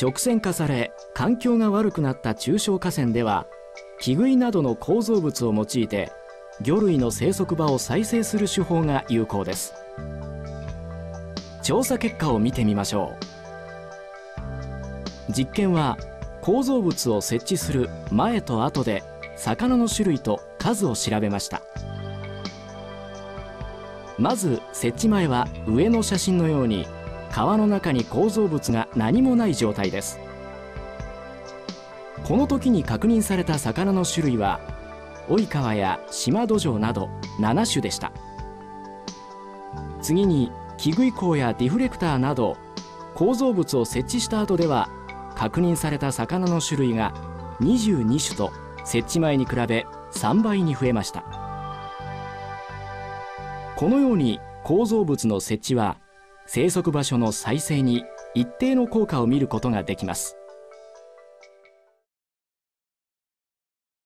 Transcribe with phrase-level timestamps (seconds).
[0.00, 3.46] 直線化され環境が悪くなった中小河川では
[4.00, 6.12] 木食いなどの構造物を用いて
[6.60, 9.74] 魚類の生息場を再生する手法が有効です。
[11.62, 13.16] 調査結果を見てみましょ
[15.28, 15.32] う。
[15.32, 15.96] 実験は
[16.42, 19.02] 構造物を設置する前と後で
[19.36, 21.62] 魚の種類と数を調べました。
[24.18, 26.86] まず設置前は上の写真のように
[27.30, 30.18] 川の中に構造物が何もない状態です。
[32.24, 34.60] この時に確認された魚の種類は
[35.28, 37.10] 及川や島土壌など
[37.40, 38.10] 7種でした。
[40.00, 42.56] 次に木食い口やディフレクターなど
[43.14, 44.88] 構造物を設置した後では
[45.34, 47.12] 確認された魚の種類が
[47.60, 48.52] 22種と
[48.84, 51.45] 設置前に比べ3倍に増えました。
[53.76, 55.98] このように構造物の設置は
[56.46, 58.04] 生息場所の再生に
[58.34, 60.38] 一定の効果を見ることができます。